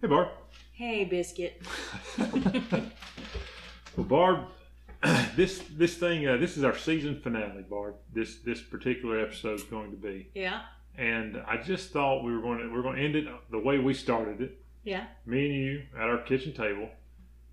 [0.00, 0.28] Hey, Barb.
[0.72, 1.60] Hey, Biscuit.
[3.96, 4.44] well, Barb,
[5.36, 7.94] this this thing uh, this is our season finale, Barb.
[8.12, 10.62] This this particular episode is going to be, Yeah.
[10.96, 13.58] and I just thought we were going to we are going to end it the
[13.58, 14.60] way we started it.
[14.84, 15.06] Yeah.
[15.26, 16.88] Me and you at our kitchen table,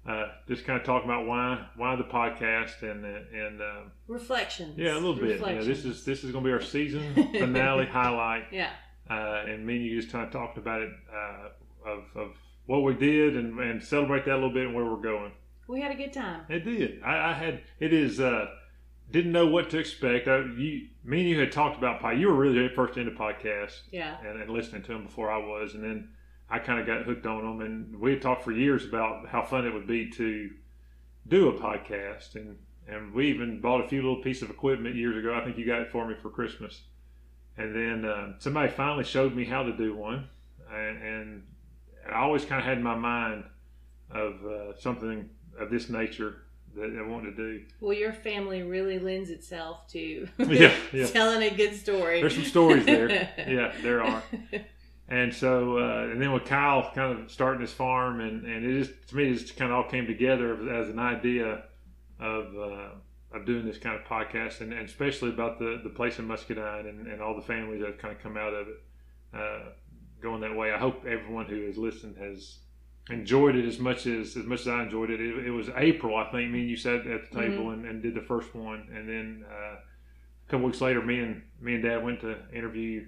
[0.08, 4.78] uh, just kind of talking about why why the podcast and uh, and um, Reflections.
[4.78, 5.42] yeah, a little bit.
[5.42, 8.46] Yeah, this is this is going to be our season finale highlight.
[8.52, 8.70] Yeah.
[9.10, 11.50] uh, and me and you just kind of talked about it uh,
[11.86, 12.32] of, of
[12.66, 15.32] what we did and, and celebrate that a little bit and where we're going.
[15.68, 16.42] We had a good time.
[16.50, 17.02] It did.
[17.04, 18.46] I, I had it is uh,
[19.12, 20.28] didn't know what to expect.
[20.28, 22.14] I, you, me and you had talked about pie.
[22.14, 24.18] You were really first into podcasts Yeah.
[24.26, 26.10] and, and listening to them before I was, and then
[26.50, 27.62] I kind of got hooked on them.
[27.66, 30.50] And we had talked for years about how fun it would be to
[31.28, 35.18] do a podcast, and and we even bought a few little pieces of equipment years
[35.18, 35.34] ago.
[35.36, 36.84] I think you got it for me for Christmas,
[37.58, 40.30] and then uh, somebody finally showed me how to do one,
[40.72, 41.44] and, and
[42.12, 43.44] I always kind of had in my mind
[44.12, 46.44] of uh, something of this nature
[46.76, 47.66] that I wanted to do.
[47.80, 51.08] Well, your family really lends itself to Yeah, yeah.
[51.14, 52.22] telling a good story.
[52.22, 53.10] There's some stories there.
[53.48, 54.24] Yeah, there are.
[55.08, 58.84] And so, uh, and then with Kyle kind of starting his farm, and, and it
[58.84, 61.64] just to me, it just kind of all came together as an idea
[62.20, 62.90] of uh,
[63.36, 66.88] of doing this kind of podcast, and, and especially about the, the place in Muscadine
[66.88, 68.84] and, and all the families that have kind of come out of it,
[69.34, 69.70] uh,
[70.26, 70.72] going that way.
[70.72, 72.58] I hope everyone who has listened has
[73.10, 75.22] enjoyed it as much as as much as I enjoyed it.
[75.22, 76.52] It, it was April, I think.
[76.52, 79.46] Me and you sat at the table and, and did the first one, and then
[79.50, 83.06] uh, a couple weeks later, me and me and Dad went to interview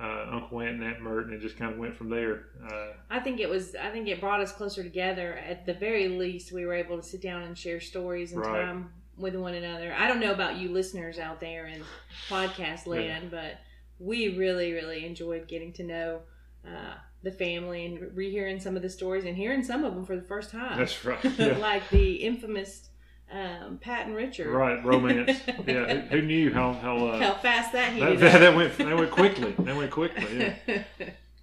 [0.00, 2.46] uh, Uncle Ant and Aunt Mert, and it just kind of went from there.
[2.66, 3.74] Uh, I think it was.
[3.74, 5.34] I think it brought us closer together.
[5.34, 8.64] At the very least, we were able to sit down and share stories and Right.
[8.64, 9.94] time with one another.
[9.98, 11.82] I don't know about you listeners out there in
[12.28, 13.58] podcast land, but
[13.98, 16.20] we really, really enjoyed getting to know
[16.66, 20.16] uh, the family and rehearing some of the stories and hearing some of them for
[20.16, 20.78] the first time.
[20.78, 21.18] that's right.
[21.38, 21.56] Yeah.
[21.58, 22.88] like the infamous
[23.30, 24.48] um, Pat and Richard.
[24.52, 25.40] Right, romance.
[25.66, 28.76] Yeah, who, who knew how how, uh, How fast that that, heated that, that went
[28.78, 29.52] that went quickly.
[29.58, 30.54] That went quickly.
[30.68, 30.82] Yeah.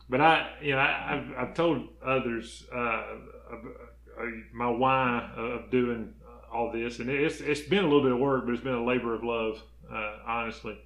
[0.10, 3.58] But I, you know, I, I've, I've told others uh, uh,
[4.54, 6.14] my why of doing
[6.54, 8.84] all this, and it's it's been a little bit of work, but it's been a
[8.86, 9.62] labor of love.
[9.92, 10.78] Uh, honestly,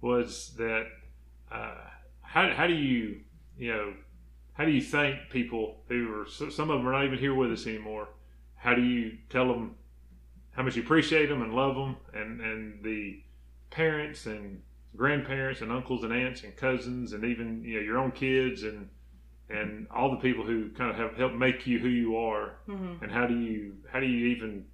[0.00, 0.86] was that
[1.50, 1.74] uh,
[2.20, 3.20] how how do you
[3.58, 3.94] you know
[4.54, 7.52] how do you thank people who are some of them are not even here with
[7.52, 8.08] us anymore?
[8.56, 9.76] How do you tell them
[10.52, 13.22] how much you appreciate them and love them, and and the
[13.70, 14.62] parents and
[14.96, 18.88] grandparents and uncles and aunts and cousins and even you know your own kids and
[19.50, 23.00] and all the people who kind of have helped make you who you are Mhm.
[23.02, 24.64] and how do you how do you even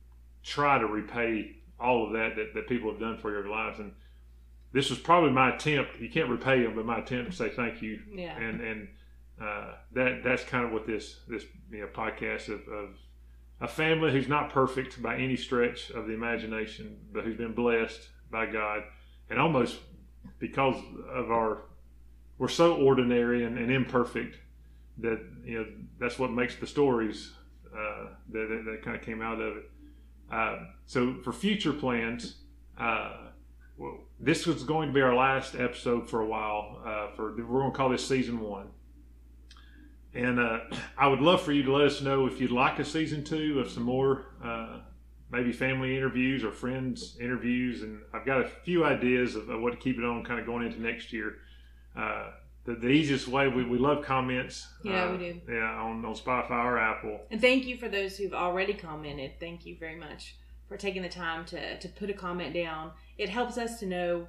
[0.42, 3.92] try to repay all of that that, that people have done for your lives and
[4.74, 7.80] this was probably my attempt you can't repay them but my attempt to say thank
[7.80, 8.36] you Yeah.
[8.36, 8.88] and and
[9.40, 12.90] uh, that that's kind of what this this you know podcast of, of
[13.60, 18.08] a family who's not perfect by any stretch of the imagination, but who's been blessed
[18.30, 18.82] by God,
[19.30, 19.78] and almost
[20.38, 20.76] because
[21.10, 21.62] of our
[22.38, 24.36] we're so ordinary and, and imperfect
[24.98, 25.66] that you know
[25.98, 27.32] that's what makes the stories
[27.74, 29.70] uh, that, that, that kind of came out of it.
[30.30, 30.56] Uh,
[30.86, 32.36] so for future plans,
[32.78, 33.23] uh,
[34.20, 36.80] this was going to be our last episode for a while.
[36.84, 38.68] Uh, for we're going to call this season one.
[40.14, 40.60] And uh,
[40.96, 43.58] I would love for you to let us know if you'd like a season two
[43.58, 44.78] of some more, uh,
[45.30, 47.82] maybe family interviews or friends interviews.
[47.82, 50.46] And I've got a few ideas of, of what to keep it on, kind of
[50.46, 51.38] going into next year.
[51.96, 52.30] Uh,
[52.64, 54.66] the, the easiest way we, we love comments.
[54.84, 55.40] Yeah, uh, we do.
[55.48, 57.20] Yeah, on, on Spotify or Apple.
[57.30, 59.32] And thank you for those who've already commented.
[59.40, 60.36] Thank you very much
[60.68, 62.90] for taking the time to, to put a comment down.
[63.18, 64.26] It helps us to know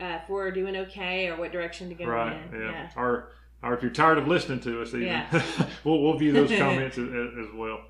[0.00, 2.36] uh, if we're doing okay or what direction to go Right.
[2.52, 2.60] in.
[2.60, 2.90] Yeah.
[2.96, 3.32] Or
[3.62, 5.42] or if you're tired of listening to us, even Yeah.
[5.84, 7.80] we'll, we'll view those comments as, as well.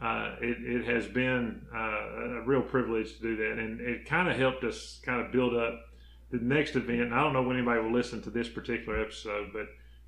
[0.00, 4.30] Uh, it, it has been uh, a real privilege to do that, and it kind
[4.30, 5.74] of helped us kind of build up
[6.30, 7.00] the next event.
[7.02, 9.66] And I don't know when anybody will listen to this particular episode, but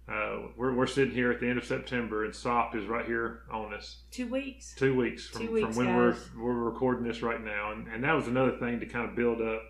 [0.08, 3.42] uh, we're, we're sitting here at the end of September, and SOP is right here
[3.50, 4.74] on us Two weeks.
[4.76, 8.02] two weeks from, Two weeks, from when we're we're recording this right now, and, and
[8.04, 9.62] that was another thing to kind of build up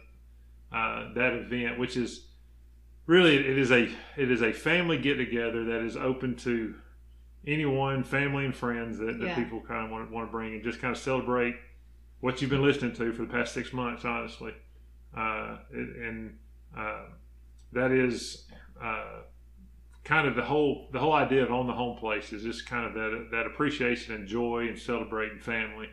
[0.73, 2.29] uh, that event, which is
[3.07, 3.83] really it is a
[4.17, 6.75] it is a family get together that is open to
[7.47, 9.35] anyone, family and friends that, that Yeah.
[9.35, 11.57] people kind of want, want to bring and just kind of celebrate
[12.21, 14.55] what you've been listening to for the past six months, honestly,
[15.17, 16.39] uh, it, and
[16.77, 17.03] uh,
[17.73, 18.47] that is.
[18.83, 19.23] Uh,
[20.05, 22.87] kind of the whole the whole idea of on the home place is just kind
[22.87, 25.89] of that that appreciation and joy and celebrating family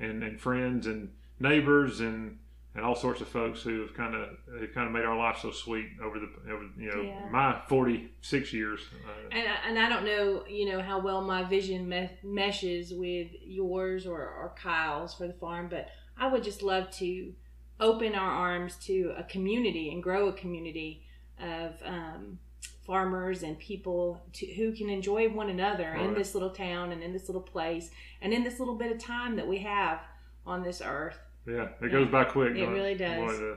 [0.00, 2.38] and, and friends and neighbors and
[2.76, 4.28] and all sorts of folks who have kind of
[4.74, 7.28] kind of made our life so sweet over the over you know Yeah.
[7.30, 8.80] my 46 years.
[9.06, 12.92] Uh, And, I- and I don't know, you know, how well my vision me- meshes
[12.92, 15.88] with yours or, or Kyle's for the farm, but
[16.18, 17.32] I would just love to
[17.80, 21.02] open our arms to a community and grow a community
[21.40, 22.38] of um,
[22.86, 27.12] farmers and people to, who can enjoy one another in this little town and in
[27.12, 27.90] this little place
[28.20, 30.00] and in this little bit of time that we have
[30.46, 31.18] on this earth.
[31.46, 32.56] Yeah, it goes by quick.
[32.56, 33.38] It really does.
[33.38, 33.54] Boy,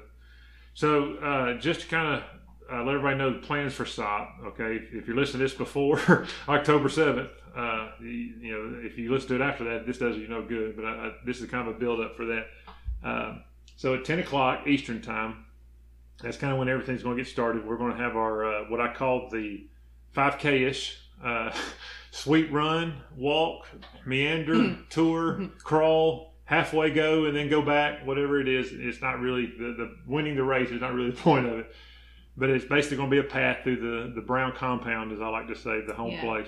[0.77, 2.23] so, uh, just to kind of
[2.71, 4.79] uh, let everybody know the plans for SOP, okay?
[4.91, 9.29] If you're listening to this before October 7th, uh, you, you know, if you listen
[9.29, 11.67] to it after that, this does you no good, but I, I, this is kind
[11.67, 12.45] of a build up for that.
[13.03, 13.43] Um,
[13.75, 15.45] so, at 10 o'clock Eastern Time,
[16.21, 17.65] that's kind of when everything's going to get started.
[17.65, 19.67] We're going to have our, uh, what I call the
[20.15, 20.99] 5K ish.
[21.23, 21.51] Uh,
[22.11, 23.67] sweet run, walk,
[24.05, 28.05] meander, tour, crawl, halfway go, and then go back.
[28.05, 31.17] Whatever it is, it's not really the, the winning the race is not really the
[31.21, 31.73] point of it.
[32.35, 35.27] But it's basically going to be a path through the the brown compound, as I
[35.27, 36.21] like to say, the home Yeah.
[36.21, 36.47] place.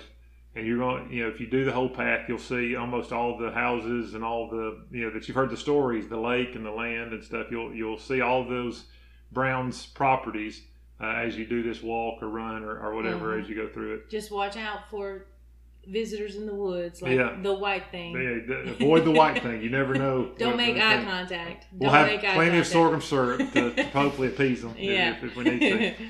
[0.56, 3.38] And you're going, you know, if you do the whole path, you'll see almost all
[3.38, 6.66] the houses and all the, you know, that you've heard the stories, the lake and
[6.66, 7.48] the land and stuff.
[7.51, 8.86] You'll you'll see all those
[9.31, 10.62] Brown's properties
[11.02, 13.44] uh, as you do this walk or run or, or whatever Mhm.
[13.44, 14.10] as you go through it.
[14.10, 15.26] Just watch out for
[15.88, 17.38] visitors in the woods, like Yeah.
[17.42, 18.14] the white thing.
[18.14, 19.62] Yeah, avoid the white thing.
[19.64, 20.31] You never know.
[20.38, 21.68] Don't make eye thing- contact.
[21.72, 25.16] We'll Don't have make eye plenty of sorghum syrup to, to hopefully appease them Yeah.
[25.16, 25.94] if, if we need to.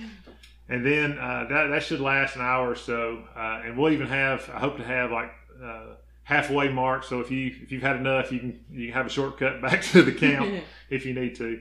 [0.71, 4.05] And then uh, that that should last an hour or so, uh, and we'll even
[4.05, 4.47] have.
[4.53, 5.31] I hope to have like
[5.63, 7.03] uh, halfway mark.
[7.03, 9.81] So if you if you've had enough, you can you can have a shortcut back
[9.85, 11.59] to the camp if you need to.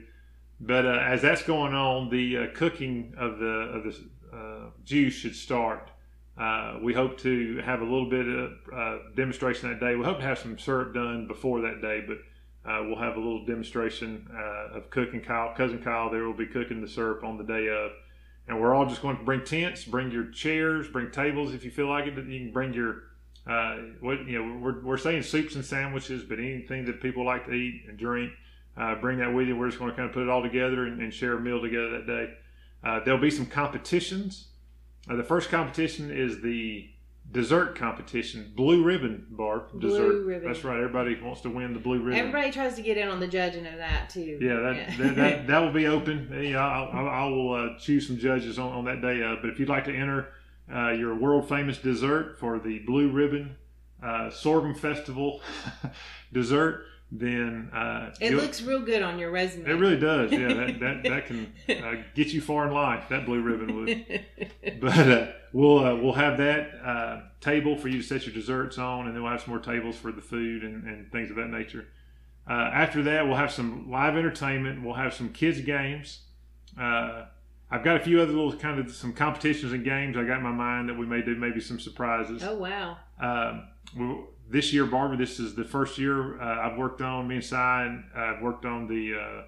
[0.60, 5.14] But uh, as that's going on, the uh, cooking of the of the uh, juice
[5.14, 5.90] should start.
[6.37, 9.96] Uh, we hope to have a little bit of uh, demonstration that day.
[9.96, 12.19] We hope to have some syrup done before that day, but
[12.69, 15.20] uh, we'll have a little demonstration uh, of cooking.
[15.20, 17.90] Kyle, cousin Kyle, there will be cooking the syrup on the day of,
[18.46, 21.70] and we're all just going to bring tents, bring your chairs, bring tables if you
[21.70, 22.16] feel like it.
[22.16, 23.05] You can bring your
[23.46, 24.60] uh, what you know.
[24.60, 28.32] We're, we're saying soups and sandwiches, but anything that people like to eat and drink,
[28.78, 29.56] uh, bring that with you.
[29.56, 31.60] We're just going to kind of put it all together and, and share a meal
[31.60, 32.34] together that day.
[32.84, 34.48] Uh, there'll be some competitions.
[35.10, 36.88] Uh, the first competition is the
[37.30, 40.25] dessert competition, blue ribbon bar Blue dessert.
[40.25, 40.48] ribbon.
[40.48, 40.76] That's right.
[40.78, 42.19] Everybody wants to win the blue ribbon.
[42.19, 44.38] Everybody tries to get in on the judging of that too.
[44.40, 46.31] Yeah, that, That, that that will be open.
[46.42, 49.22] Yeah, I'll, I will uh, choose some judges on, on that day.
[49.22, 50.28] Uh, but if you'd like to enter
[50.72, 53.56] uh, your world famous dessert for the Blue Ribbon
[54.02, 55.42] uh, Sorghum Festival
[56.32, 59.69] dessert, then uh, it looks real good on your resume.
[59.69, 60.31] it really does.
[60.31, 63.08] Yeah, that that, that can uh, get you far in life.
[63.08, 64.25] That blue ribbon would.
[64.81, 68.76] But uh, we'll uh, we'll have that uh, table for you to set your desserts
[68.78, 71.37] on, and then we'll have some more tables for the food and, and things of
[71.37, 71.87] that nature.
[72.49, 74.82] Uh, after that, we'll have some live entertainment.
[74.84, 76.20] We'll have some kids games.
[76.78, 77.25] Uh,
[77.70, 80.43] I've got a few other little kind of some competitions and games I got in
[80.43, 82.43] my mind that we may do maybe some surprises.
[82.44, 82.96] oh wow.
[83.20, 83.64] Um,
[83.96, 84.16] we,
[84.48, 87.28] this year, Barbara, this is the first year uh, I've worked on.
[87.28, 89.42] Me and I've worked on the uh,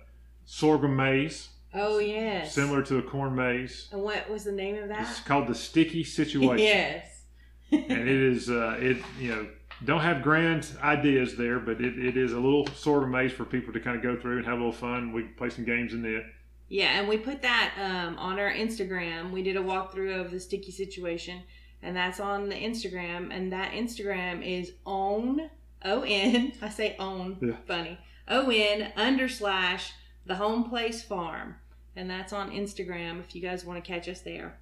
[0.45, 2.55] sorghum maze, Oh yes.
[2.55, 3.89] similar to a corn maze.
[3.93, 5.03] And what was the name of that?
[5.03, 7.23] It's called the sticky situation, yes.
[7.71, 9.49] and it is uh, it you know
[9.85, 13.73] don't have grand ideas there, but it, it is a little sorghum maze for people
[13.73, 15.13] to kind of go through and have a little fun.
[15.13, 16.25] We play some games in it.
[16.69, 19.33] Yeah, and we put that um, on our Instagram.
[19.33, 21.43] We did a walkthrough of the sticky situation,
[21.83, 23.35] and that's on the Instagram.
[23.35, 25.51] And that Instagram is own
[25.85, 26.53] o n.
[26.63, 27.39] I say own.
[27.41, 27.57] Yeah.
[27.67, 27.99] Funny.
[28.29, 29.93] O n under slash
[30.27, 31.57] the home place farm,
[31.97, 33.21] and that's on Instagram.
[33.21, 34.59] If you guys want to catch us there,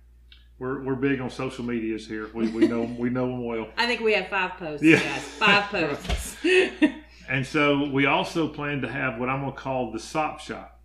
[0.59, 2.31] We're, we're big on social medias here.
[2.33, 3.69] We, we know we know them well.
[3.77, 4.85] I think we have five posts.
[4.85, 4.99] Yeah.
[5.01, 5.23] guys.
[5.23, 6.37] five posts.
[7.29, 10.81] And so we also plan to have what I'm going to call the SOP shop.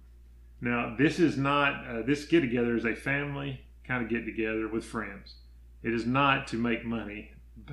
[0.60, 4.68] Now, this is not, uh, this get together is a family kind of get together
[4.68, 5.36] with friends.
[5.84, 7.32] It is not to make money.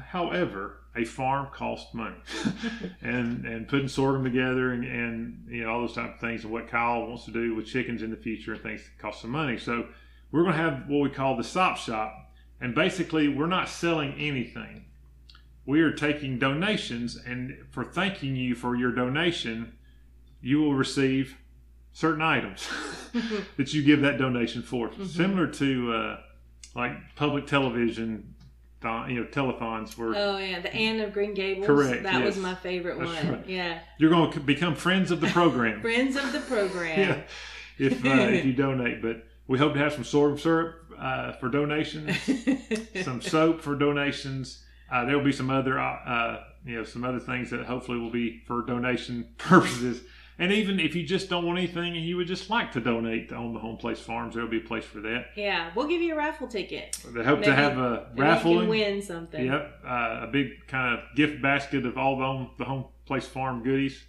[0.09, 2.17] However, a farm costs money.
[3.01, 6.53] and and putting sorghum together and, and you know all those type of things and
[6.53, 9.57] what Kyle wants to do with chickens in the future and things cost some money.
[9.59, 9.87] So
[10.33, 12.13] we're going to have what we call the SOP shop.
[12.61, 14.85] And basically, we're not selling anything
[15.67, 19.73] we are taking donations and for thanking you for your donation
[20.41, 21.37] you will receive
[21.93, 22.69] certain items
[23.57, 25.07] that you give that donation for Mhm.
[25.07, 26.21] similar to uh,
[26.75, 28.35] like public television
[28.83, 30.15] you know telethons were.
[30.17, 31.67] oh yeah, the Anne of Green Gables.
[31.67, 33.33] Correct, That was my favorite That's one.
[33.33, 33.49] right.
[33.49, 36.99] Yeah, you're going to become friends of the program friends of the program.
[36.99, 37.21] yeah,
[37.79, 41.49] if, uh, if you donate but we hope to have some sorghum syrup uh, for
[41.49, 42.17] donations
[43.03, 44.65] some soap for donations.
[44.93, 47.97] Uh, there will be some other, uh, uh, you know, some other things that hopefully
[47.97, 50.03] will be for donation purposes.
[50.41, 53.29] And even if you just don't want anything and you would just like to donate
[53.29, 55.27] to on the Home Place Farms, there'll be a place for that.
[55.37, 56.97] Yeah, we'll give you a raffle ticket.
[57.07, 58.53] They hope to have a raffle.
[58.53, 59.45] You can win something.
[59.45, 63.27] Yep, uh, a big kind of gift basket of all the home, the home place
[63.27, 64.03] farm goodies.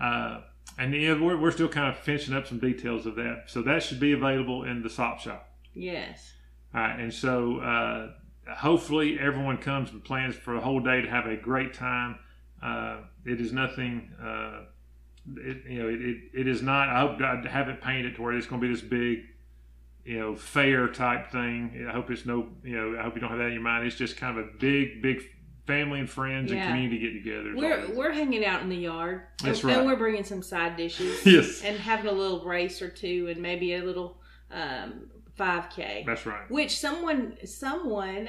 [0.00, 0.40] Uh,
[0.76, 3.44] and yeah, we're, we're still kind of finishing up some details of that.
[3.46, 5.54] So that should be available in the SOP shop.
[5.72, 6.32] Yes.
[6.74, 11.08] All right, and so uh, hopefully everyone comes and plans for a whole day to
[11.08, 12.18] have a great time.
[12.60, 14.10] Uh, it is nothing.
[14.20, 14.62] Uh,
[15.36, 16.88] it, you know, it, it, it is not.
[16.88, 19.24] I hope I haven't painted to where it's going to be this big,
[20.04, 21.86] you know, fair type thing.
[21.88, 22.48] I hope it's no.
[22.64, 23.86] You know, I hope you don't have that in your mind.
[23.86, 25.22] It's just kind of a big, big
[25.66, 27.52] family and friends and community get together.
[27.54, 29.22] We're we're hanging out in the yard.
[29.42, 29.78] That's and, right.
[29.78, 31.24] and we're bringing some side dishes.
[31.26, 36.26] yes, and having a little race or two and maybe a little um, 5k that's
[36.26, 36.50] right.
[36.50, 38.28] which someone someone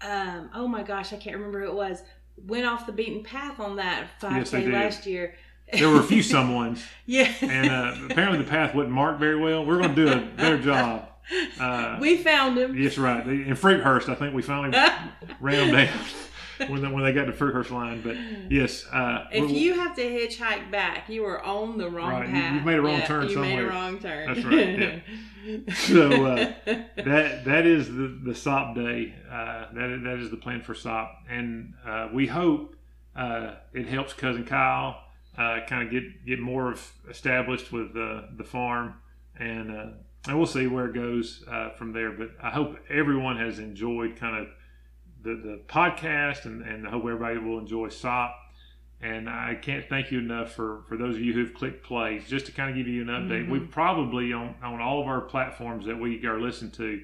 [0.00, 2.02] um, oh my gosh i can't remember who it was
[2.46, 5.34] went off the beaten path on that 5k Yes, last year
[5.72, 9.64] There were a few someones, yeah and uh, apparently the path wasn't marked very well.
[9.64, 11.08] We're going to do a better job.
[11.58, 13.26] Uh, we found him Yes, right.
[13.26, 14.76] In Fruithurst, I think we finally
[15.40, 18.02] ran them down when they, when they got to Fruithurst line.
[18.02, 18.16] But
[18.52, 22.32] yes, uh, if you have to hitchhike back you are on the wrong Right, you-
[22.34, 25.00] path you've made a wrong Yeah, turn you made a wrong turn That's right, yeah.
[25.74, 26.52] So, uh,
[26.96, 29.14] that that is the the SOP day.
[29.30, 32.76] Uh, that is- that is the plan for SOP, and uh, we hope
[33.16, 35.00] uh, it helps cousin Kyle
[35.38, 38.94] uh, kind of get get more of established with uh, the farm,
[39.38, 39.86] and uh,
[40.28, 42.12] and we'll see where it goes uh, from there.
[42.12, 44.48] But I hope everyone has enjoyed kind of
[45.22, 48.34] the the podcast, and and I hope everybody will enjoy SOP.
[49.00, 52.20] And I can't thank you enough for, for those of you who've clicked play.
[52.26, 53.50] Just to kind of give you an update, Mhm.
[53.50, 57.02] we've probably on, on all of our platforms that we are listened to.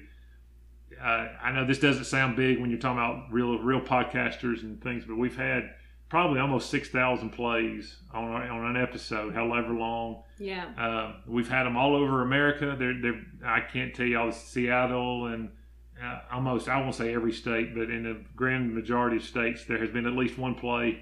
[0.99, 4.81] Uh, I know this doesn't sound big when you're talking about real real podcasters and
[4.81, 5.69] things, but we've had
[6.11, 10.23] probably almost six thousand plays on on an episode, however long.
[10.37, 12.75] yeah Um, we've had them all over America.
[12.77, 15.49] They're, they're I can't tell you all Seattle and
[16.03, 19.77] uh, almost I won't say every state, but in the grand majority of states, there
[19.77, 21.01] has been at least one play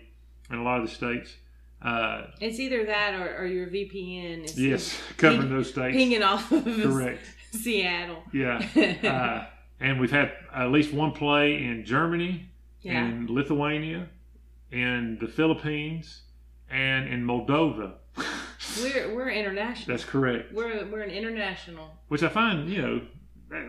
[0.51, 1.36] in a lot of the states.
[1.82, 5.98] Uh, it's either that or, or your vpn is yes, covering ping- those states.
[5.98, 7.22] pinging off of Correct.
[7.51, 8.60] seattle Yeah.
[9.04, 9.48] Uh,
[9.80, 12.50] and we've had at least one play in Germany,
[12.82, 14.10] yeah in Lithuania,
[14.72, 16.24] in the Philippines,
[16.70, 17.94] and in Moldova.
[18.82, 20.52] we're we're international That's correct.
[20.54, 23.02] we're we're an international Which I find, you know,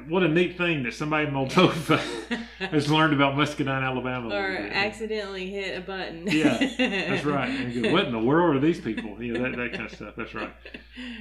[0.09, 1.99] what a neat thing that somebody in Moldova
[2.59, 4.29] has learned about Muscadine, Alabama.
[4.29, 6.27] or accidentally hit a button.
[6.27, 7.49] Yeah, That's right.
[7.49, 9.23] And go, what in the world are these people?
[9.23, 10.15] You know, that, that kind of stuff.
[10.17, 10.53] That's right.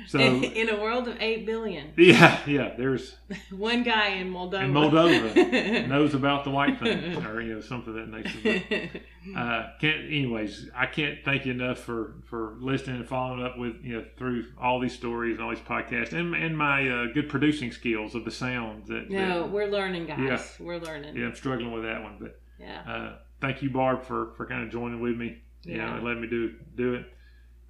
[0.08, 3.16] So, in a world of eight billion, yeah, yeah, there's
[3.50, 4.64] one guy in Moldova.
[4.64, 8.90] in Moldova knows about the white thing or, you know, something of that nature.
[9.36, 13.76] Uh, can't, anyways, I can't thank you enough for, for listening and following up with,
[13.84, 17.28] you know, through all these stories and all these podcasts and, and my uh, good
[17.30, 20.20] producing skills of the sound that, no, that we're learning, guys.
[20.20, 20.42] Yeah.
[20.66, 21.16] We're learning.
[21.18, 22.82] yeah, I'm struggling with that one, but Yeah.
[22.88, 25.96] uh, thank you, Barb, for, for kind of joining with me, you know, Yeah.
[25.96, 27.06] and letting me do do it.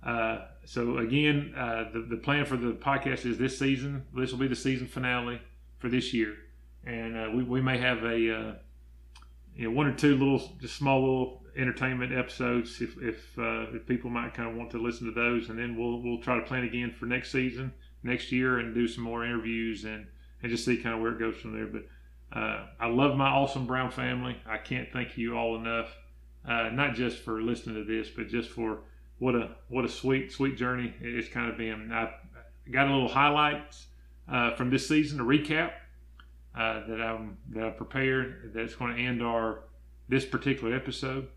[0.03, 4.05] Uh, so again, uh, the the plan for the podcast is this season.
[4.15, 5.41] This will be the season finale
[5.79, 6.35] for this year,
[6.85, 8.53] and uh, we we may have a uh,
[9.55, 13.85] you know one or two little just small little entertainment episodes if if, uh, if
[13.85, 16.45] people might kind of want to listen to those, and then we'll we'll try to
[16.45, 20.07] plan again for next season, next year, and do some more interviews and
[20.41, 21.67] and just see kind of where it goes from there.
[21.67, 24.37] But uh, I love my awesome Brown family.
[24.45, 25.89] I can't thank you all enough,
[26.47, 28.79] uh, not just for listening to this, but just for
[29.17, 31.91] what a what a sweet sweet journey it's kind of been.
[31.91, 32.13] I
[32.71, 33.87] got a little highlights
[34.31, 35.71] uh, from this season, a recap
[36.59, 39.61] uh, that I'm that I prepared that's going to end our
[40.09, 41.29] this particular episode.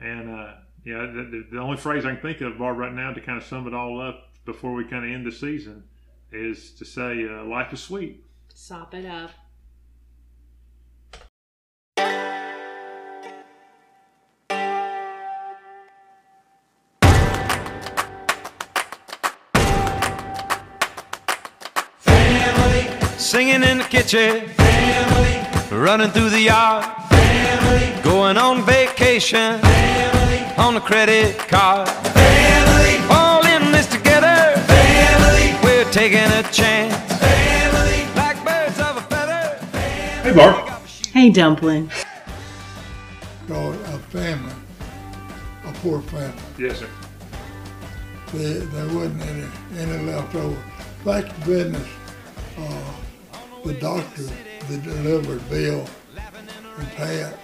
[0.00, 3.20] And uh, yeah, the, the, only phrase I can think of, Barb, right now to
[3.20, 5.84] kind of sum it all up before we kind of end the season
[6.32, 8.24] is to say uh, life is sweet.
[8.54, 9.30] Sop it up.
[23.42, 24.48] Singing in the kitchen,
[25.72, 26.84] running through the yard,
[28.04, 29.60] going on vacation
[30.56, 31.88] on a credit card.
[33.10, 34.54] All in this together,
[35.64, 36.94] we're taking a chance.
[38.14, 39.58] Like birds of a feather.
[40.22, 40.80] Hey, Barb.
[41.12, 41.90] Hey, Dumpling.
[43.48, 44.54] called a family,
[45.66, 46.40] a poor family.
[46.60, 46.88] Yes, sir.
[48.34, 49.46] There, there wasn't any,
[49.80, 50.62] any left over.
[51.04, 51.88] Back to business,
[52.56, 52.92] uh,
[53.64, 55.86] the doctor that delivered Bill
[56.78, 57.38] and Pat,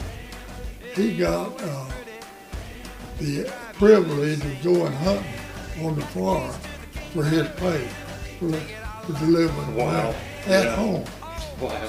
[0.94, 1.90] he got uh,
[3.18, 6.52] the privilege of going hunting on the farm
[7.12, 7.86] for his pay
[8.38, 10.14] for, for delivering Wow.
[10.46, 10.74] at Yeah.
[10.76, 11.04] home.
[11.60, 11.88] Wow.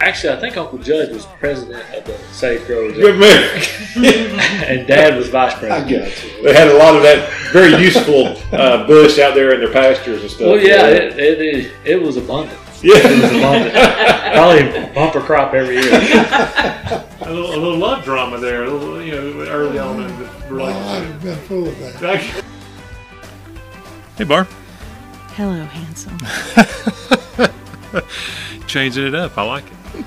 [0.00, 3.62] Actually, I think Uncle Judge was president of the Safe Growers, Good man.
[4.66, 5.72] and Dad was vice president.
[5.72, 6.14] I president.
[6.14, 6.42] got you.
[6.44, 10.22] They had a lot of that very useful uh, bush out there in their pastures
[10.22, 10.46] and stuff.
[10.46, 12.58] Well, yeah, it, it, it, it was abundant.
[12.82, 12.96] Yeah.
[12.96, 13.74] It was abundant.
[14.34, 15.90] Probably bumper crop every year.
[15.92, 20.30] a, little, a little love drama there, a little, you know, early on in the
[20.50, 22.44] Well, i'd have been full of that.
[24.16, 24.48] Hey, Barb.
[25.34, 26.18] Hello, handsome.
[28.66, 29.38] Changing it up.
[29.38, 30.04] I like it.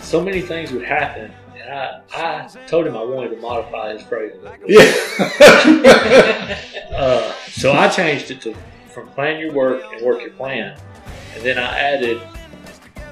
[0.00, 4.02] So many things would happen, and I, I told him I wanted to modify his
[4.02, 4.32] phrase.
[4.34, 4.70] a little bit.
[5.80, 6.64] Yeah.
[6.98, 8.56] Uh, so I changed it to
[8.88, 10.76] from plan your work and work your plan,
[11.34, 12.20] and then I added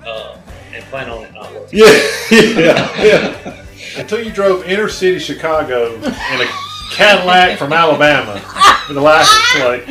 [0.06, 0.36] uh,
[0.72, 1.78] and plan on it not working.
[1.78, 2.08] yeah.
[2.30, 3.02] Yeah.
[3.02, 3.62] Yeah.
[3.98, 6.46] Until you drove inner city Chicago in a
[6.92, 8.34] Cadillac from Alabama
[8.88, 9.86] with a license plate,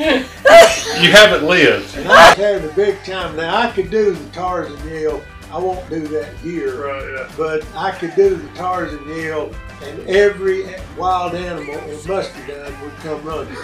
[1.01, 1.95] you haven't lived.
[1.97, 3.35] And I was having a big time.
[3.35, 5.21] Now I could do the Tarzan yell.
[5.51, 7.31] I won't do that here, Right, yeah.
[7.37, 9.51] but I could do the Tarzan yell,
[9.87, 10.65] and every
[10.97, 13.55] wild animal in Muscadine would come running.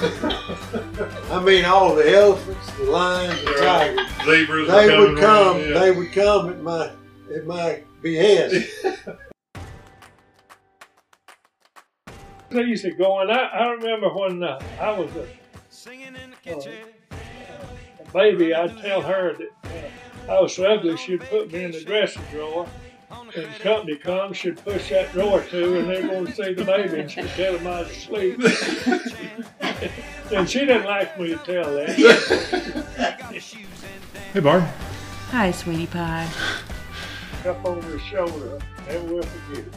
[1.32, 4.08] I mean, all the elephants, the lions, the tigers.
[4.26, 5.58] Zebras they coming would come.
[5.58, 5.80] around, yeah.
[5.80, 6.92] They would come at my
[7.36, 8.68] at my behest.
[12.50, 15.26] They used to go, and I, I remember when uh, I was a,
[18.02, 19.50] a baby, I'd tell her that
[20.28, 22.68] uh, I was so ugly, she'd put me in the dressing drawer.
[23.36, 27.00] And company comes, she'd push that door to, and they're going to see the baby,
[27.00, 28.40] and she'd tell them I was asleep.
[30.32, 31.90] and she didn't like me to tell that.
[34.34, 34.64] Hey, Barb.
[35.32, 36.30] Hi, sweetie pie.
[37.46, 39.74] Up over his shoulder, never will forget it.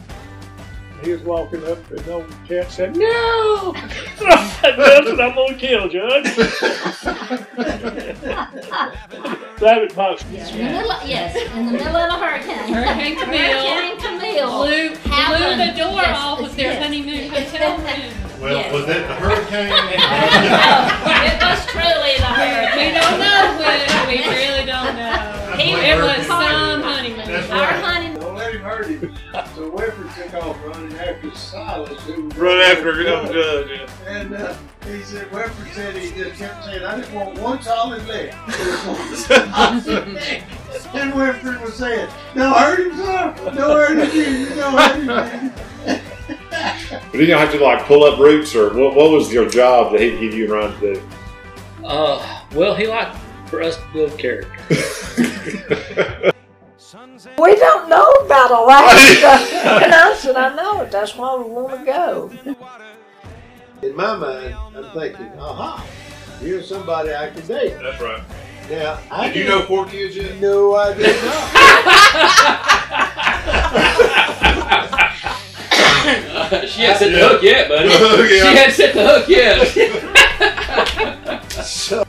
[1.05, 3.73] He was walking up, and the old cat said, No!
[4.19, 6.25] That's what I'm going to kill, Judge.
[9.61, 10.25] Rabbit box.
[10.31, 12.73] Yes, in the middle, yes, in the middle of a hurricane.
[12.73, 14.49] Hurricane Camille Hurricane Camille.
[14.49, 16.83] blew, blew the door Yes, off of their yes.
[16.83, 18.13] honeymoon hotel room.
[18.41, 18.73] Well, Yes.
[18.73, 19.69] was it the hurricane?
[21.05, 22.81] No, it was truly the hurricane.
[22.81, 23.79] We don't know when.
[24.09, 24.64] We really
[29.55, 33.69] So Whipper took off running after Silas, who was Run after a judge.
[33.69, 33.87] Yeah.
[34.07, 38.05] And uh, he said, Whipper said he just kept saying, I just want one solid
[38.07, 38.29] leg.
[40.93, 43.35] and Whipper was saying, Don't hurt him, son.
[43.55, 44.57] Don't hurt him, Jesus.
[44.57, 45.07] Don't hurt him.
[45.07, 46.01] Jesus." But
[47.11, 50.01] did you have to like pull up roots, or what, what was your job that
[50.01, 51.01] he'd give you and Ryan to do?
[51.83, 53.15] Uh, well, he liked
[53.47, 54.51] for us to build character.
[57.37, 59.27] We don't know about Alaska.
[59.83, 60.91] and I said, I know it.
[60.91, 62.31] That's why we want to go.
[63.81, 65.85] In my mind, I'm thinking, aha,
[66.39, 67.77] here's somebody I can date.
[67.81, 68.23] That's right.
[68.69, 70.39] Now, I Did you didn't- know four kids yet?
[70.39, 71.51] No, I did not.
[76.69, 77.89] she hadn't set the hook yet, buddy.
[78.35, 78.49] Yeah.
[78.51, 79.67] She hadn't set the hook yet.
[81.65, 82.05] so,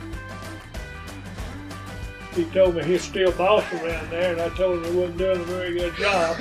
[2.37, 5.39] He told me he's still boss around there, and I told him he wasn't doing
[5.41, 6.37] a very good job.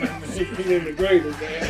[0.00, 1.60] And he, he didn't agree with that.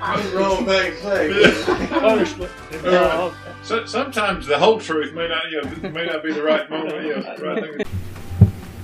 [0.00, 1.86] that's the wrong thing to say.
[1.86, 3.36] Punishment involved.
[3.36, 3.52] Uh-huh.
[3.62, 7.06] So, sometimes the whole truth may not, you know, may not be the right moment.
[7.06, 7.86] You know, right thing.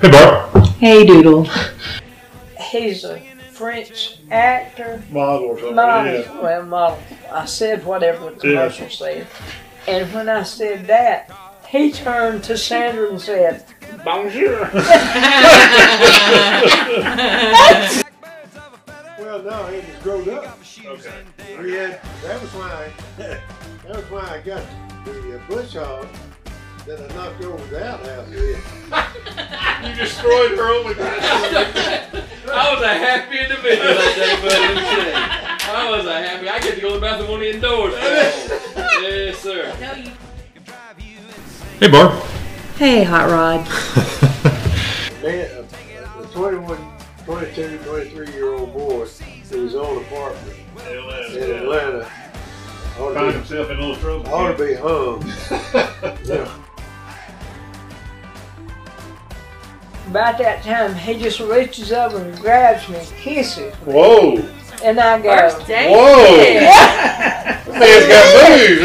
[0.00, 0.66] Hey, Barb.
[0.76, 1.50] Hey, Doodle.
[2.70, 5.74] He's a French actor, Model or something.
[5.74, 6.12] model.
[6.12, 6.40] Yeah.
[6.40, 7.00] Well, model.
[7.32, 9.26] I said whatever the commercial said.
[9.88, 11.32] And when I said that,
[11.68, 13.64] he turned to Sandra and said,
[14.04, 14.70] Bonjour.
[19.18, 20.58] Well, no, it was grown up.
[20.86, 21.22] Okay.
[21.60, 23.40] We had, that was why, that
[23.86, 24.64] was why I got
[25.04, 26.08] the uh, bush hog
[26.86, 28.64] that I knocked over the outhouse with.
[29.84, 31.00] You destroyed her only I
[32.72, 34.60] was a happy individual that day, buddy.
[34.60, 34.80] Let me
[35.60, 35.76] tell.
[35.76, 36.48] I was a happy.
[36.48, 37.92] I get to go to the bathroom on the indoors.
[37.94, 39.72] yes, sir.
[39.80, 40.12] No, you.
[41.80, 42.20] Hey, Barb.
[42.76, 43.64] Hey, Hot Rod.
[45.22, 46.76] Man, a, a 21,
[47.24, 50.56] 22, 23 year old boy who was on apartment
[51.38, 52.10] in Atlanta
[52.98, 54.34] ought Find to himself in a little be, trouble.
[54.34, 55.22] ought to be hung.
[56.24, 56.52] Yeah.
[60.08, 63.92] About that time, he just reaches over and grabs me and kisses me.
[63.92, 64.36] Whoa!
[64.82, 65.68] And I go, First.
[65.68, 66.42] Whoa!
[66.42, 67.62] Yeah.
[67.68, 68.80] Man's got moves,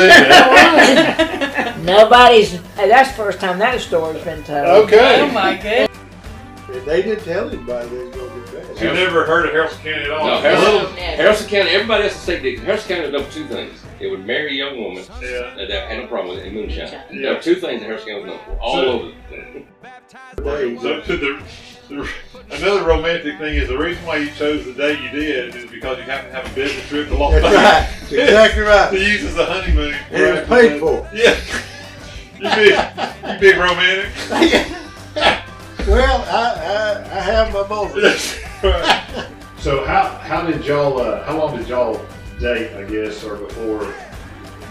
[1.29, 1.39] isn't
[1.83, 2.51] Nobody's.
[2.75, 4.65] Hey, that's the first time that story's been told.
[4.65, 4.69] it?
[4.85, 5.21] Okay.
[5.21, 5.89] Oh my goodness.
[6.85, 8.93] They didn't tell anybody they was going to be You bad.
[8.95, 10.25] never heard of Harrison County at all?
[10.27, 11.69] No, Harrison, Harrison County.
[11.71, 12.65] Everybody else in state Dixon.
[12.65, 15.53] Harrison County does two things: it would marry a young woman Yeah.
[15.55, 16.87] that, that had no problem with it, and moonshine.
[16.87, 17.03] Yeah.
[17.21, 19.11] There are two things that Harris County was known for, all So- over.
[20.81, 21.43] So to the,
[21.89, 22.09] the,
[22.51, 25.97] another romantic thing is the reason why you chose the day you did is because
[25.97, 28.19] you happen to have a business trip to Las That's right.
[28.19, 28.89] Exactly right.
[28.91, 29.93] to use as a honeymoon.
[30.11, 31.09] And it was paid for.
[31.13, 31.35] Yeah.
[32.43, 32.73] You big,
[33.25, 34.11] you big romantic.
[35.85, 38.39] Well, I, I, I have my moments.
[39.61, 41.99] So how how did y'all uh, how long did y'all
[42.39, 42.73] date?
[42.73, 43.93] I guess or before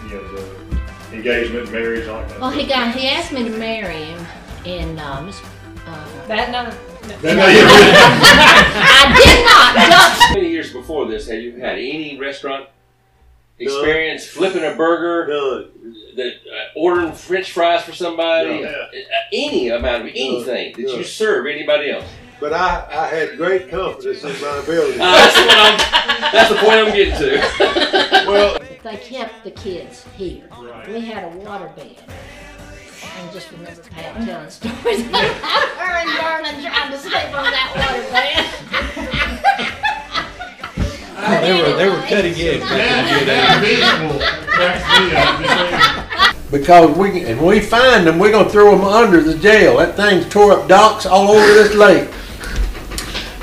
[0.09, 3.43] you know the engagement, marriage, all that kind Well, of he got he asked me
[3.43, 4.25] to marry him,
[4.65, 5.29] and um,
[5.85, 6.71] uh, That no.
[7.07, 10.19] That- no, I did not.
[10.19, 12.67] How many years before this have you had any restaurant
[13.63, 15.69] experience flipping a burger,
[16.15, 18.69] that, uh, ordering French fries for somebody, No.
[18.69, 18.87] uh,
[19.31, 20.95] any amount of anything that No.
[20.97, 22.05] you serve anybody else?
[22.39, 24.99] But I, I had great confidence in my ability.
[24.99, 25.77] Uh, that's, what I'm,
[26.31, 28.25] that's the point I'm getting to.
[28.27, 30.43] well, they kept the kids here.
[30.87, 31.95] We had a water bed.
[33.15, 37.71] And just remember Pat telling stories about her and Vernon trying to sleep on that
[37.77, 39.39] water bed.
[41.25, 42.61] Oh, they were they were cutting edge.
[46.51, 49.77] Because we, and we find them, we're gonna throw them under the jail.
[49.77, 52.09] That thing's tore up docks all over this lake.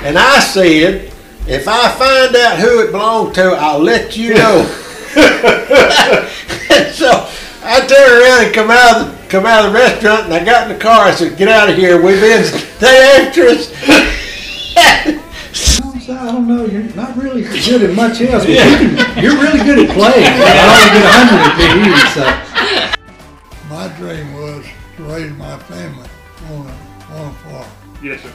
[0.01, 1.11] And I said,
[1.47, 4.63] if I find out who it belonged to, I'll let you know.
[6.93, 7.27] so
[7.63, 10.43] I turned around and come out of the, come out of the restaurant, and I
[10.45, 11.07] got in the car.
[11.07, 12.01] I said, "Get out of here.
[12.01, 12.43] We've been
[12.79, 15.17] they after us."
[16.17, 16.65] I don't know.
[16.65, 18.45] You're not really good at much else.
[18.45, 20.25] But you can, you're really good at playing.
[20.27, 21.95] I only get a hundred at you.
[22.13, 22.23] So.
[23.69, 24.65] My dream was
[24.97, 26.09] to raise my family
[26.49, 27.71] on a, on a farm.
[28.03, 28.33] Yes, sir.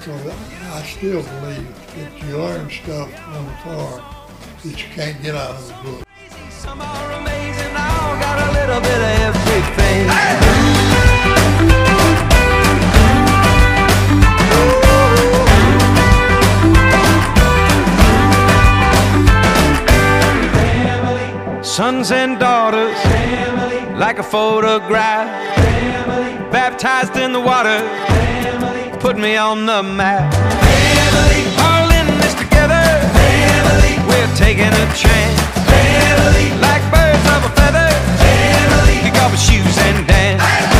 [0.00, 4.02] So I still believe that you learn stuff on the farm
[4.64, 6.04] that you can't get out of the book.
[6.64, 9.21] Got a little bit of
[21.72, 23.80] Sons and daughters, Family.
[23.96, 26.50] like a photograph, Family.
[26.50, 28.90] baptized in the water, Family.
[29.00, 30.34] put me on the map.
[30.34, 31.42] Family.
[31.64, 32.82] All in this together,
[33.16, 33.94] Family.
[34.06, 35.40] we're taking a chance.
[35.72, 36.48] Family.
[36.60, 37.88] Like birds of a feather,
[38.20, 38.96] Family.
[39.04, 40.71] kick off our shoes and dance.